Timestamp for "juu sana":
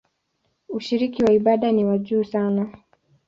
1.97-2.71